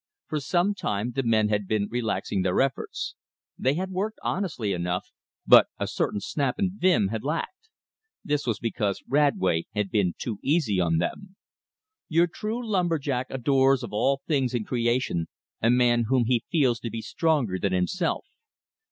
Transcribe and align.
For 0.25 0.39
some 0.39 0.73
time 0.73 1.11
the 1.11 1.21
men 1.21 1.49
had 1.49 1.67
been 1.67 1.87
relaxing 1.91 2.41
their 2.41 2.59
efforts. 2.59 3.13
They 3.55 3.75
had 3.75 3.91
worked 3.91 4.17
honestly 4.23 4.73
enough, 4.73 5.11
but 5.45 5.67
a 5.77 5.85
certain 5.85 6.19
snap 6.21 6.57
and 6.57 6.71
vim 6.71 7.09
had 7.09 7.23
lacked. 7.23 7.69
This 8.23 8.47
was 8.47 8.57
because 8.57 9.03
Radway 9.07 9.67
had 9.75 9.91
been 9.91 10.15
too 10.17 10.39
easy 10.41 10.79
on 10.79 10.97
them. 10.97 11.35
Your 12.09 12.25
true 12.25 12.67
lumber 12.67 12.97
jack 12.97 13.27
adores 13.29 13.83
of 13.83 13.93
all 13.93 14.23
things 14.25 14.55
in 14.55 14.63
creation 14.63 15.27
a 15.61 15.69
man 15.69 16.05
whom 16.07 16.25
he 16.25 16.45
feels 16.49 16.79
to 16.79 16.89
be 16.89 17.03
stronger 17.03 17.59
than 17.59 17.71
himself. 17.73 18.25